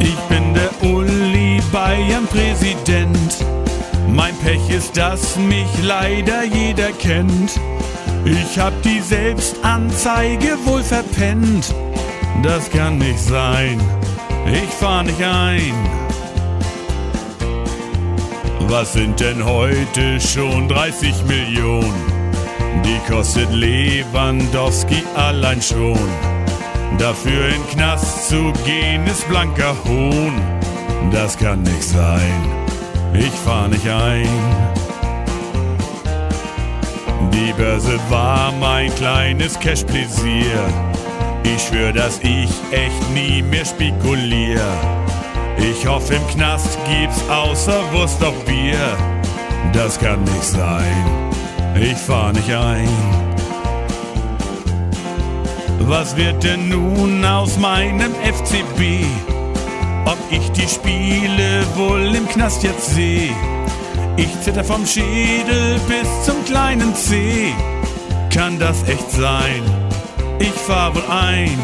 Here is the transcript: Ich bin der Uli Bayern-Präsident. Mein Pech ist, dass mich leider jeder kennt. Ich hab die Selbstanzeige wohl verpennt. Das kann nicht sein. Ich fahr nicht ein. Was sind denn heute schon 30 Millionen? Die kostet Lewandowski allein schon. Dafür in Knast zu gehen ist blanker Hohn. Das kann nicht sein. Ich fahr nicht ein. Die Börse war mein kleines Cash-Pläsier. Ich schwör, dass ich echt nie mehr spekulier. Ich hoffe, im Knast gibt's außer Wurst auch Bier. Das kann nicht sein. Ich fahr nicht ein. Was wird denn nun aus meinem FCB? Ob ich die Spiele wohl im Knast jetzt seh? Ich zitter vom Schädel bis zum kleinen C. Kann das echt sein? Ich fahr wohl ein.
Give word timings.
Ich 0.00 0.16
bin 0.28 0.54
der 0.54 0.90
Uli 0.90 1.60
Bayern-Präsident. 1.72 3.44
Mein 4.08 4.36
Pech 4.38 4.68
ist, 4.68 4.96
dass 4.96 5.36
mich 5.36 5.68
leider 5.82 6.44
jeder 6.44 6.92
kennt. 6.92 7.58
Ich 8.24 8.58
hab 8.58 8.72
die 8.82 9.00
Selbstanzeige 9.00 10.58
wohl 10.64 10.82
verpennt. 10.82 11.74
Das 12.42 12.70
kann 12.70 12.98
nicht 12.98 13.18
sein. 13.18 13.80
Ich 14.46 14.70
fahr 14.70 15.02
nicht 15.02 15.22
ein. 15.22 15.74
Was 18.68 18.94
sind 18.94 19.20
denn 19.20 19.44
heute 19.44 20.20
schon 20.20 20.68
30 20.68 21.24
Millionen? 21.24 21.92
Die 22.84 22.98
kostet 23.12 23.52
Lewandowski 23.52 25.02
allein 25.14 25.60
schon. 25.60 25.98
Dafür 26.98 27.48
in 27.48 27.66
Knast 27.68 28.28
zu 28.28 28.52
gehen 28.64 29.06
ist 29.06 29.28
blanker 29.28 29.74
Hohn. 29.84 30.40
Das 31.10 31.36
kann 31.36 31.62
nicht 31.62 31.82
sein. 31.82 32.42
Ich 33.14 33.30
fahr 33.30 33.68
nicht 33.68 33.88
ein. 33.88 34.28
Die 37.32 37.52
Börse 37.54 37.98
war 38.08 38.52
mein 38.52 38.94
kleines 38.94 39.58
Cash-Pläsier. 39.58 40.62
Ich 41.44 41.62
schwör, 41.62 41.92
dass 41.92 42.18
ich 42.20 42.50
echt 42.70 43.10
nie 43.14 43.42
mehr 43.42 43.64
spekulier. 43.64 44.64
Ich 45.58 45.86
hoffe, 45.86 46.14
im 46.14 46.26
Knast 46.28 46.78
gibt's 46.88 47.22
außer 47.28 47.80
Wurst 47.92 48.22
auch 48.24 48.44
Bier. 48.44 48.96
Das 49.72 49.98
kann 49.98 50.22
nicht 50.24 50.44
sein. 50.44 51.04
Ich 51.74 51.96
fahr 51.96 52.32
nicht 52.32 52.52
ein. 52.52 52.88
Was 55.92 56.16
wird 56.16 56.42
denn 56.42 56.70
nun 56.70 57.22
aus 57.22 57.58
meinem 57.58 58.14
FCB? 58.14 59.04
Ob 60.06 60.16
ich 60.30 60.50
die 60.52 60.66
Spiele 60.66 61.62
wohl 61.76 62.14
im 62.14 62.26
Knast 62.28 62.62
jetzt 62.62 62.94
seh? 62.94 63.30
Ich 64.16 64.40
zitter 64.40 64.64
vom 64.64 64.86
Schädel 64.86 65.78
bis 65.86 66.24
zum 66.24 66.42
kleinen 66.46 66.94
C. 66.94 67.52
Kann 68.32 68.58
das 68.58 68.88
echt 68.88 69.10
sein? 69.10 69.62
Ich 70.38 70.54
fahr 70.66 70.94
wohl 70.94 71.04
ein. 71.10 71.58